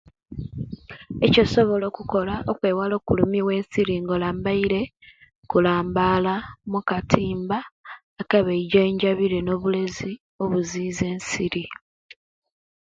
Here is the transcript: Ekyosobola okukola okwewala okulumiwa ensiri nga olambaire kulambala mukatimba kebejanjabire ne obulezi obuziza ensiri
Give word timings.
Ekyosobola 1.25 1.85
okukola 1.91 2.35
okwewala 2.51 2.93
okulumiwa 2.99 3.51
ensiri 3.59 3.93
nga 4.01 4.11
olambaire 4.17 4.81
kulambala 5.49 6.33
mukatimba 6.71 7.59
kebejanjabire 8.29 9.39
ne 9.41 9.51
obulezi 9.55 10.11
obuziza 10.43 11.03
ensiri 11.13 11.63